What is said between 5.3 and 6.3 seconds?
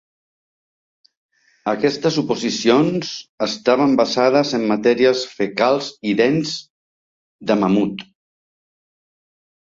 fecals i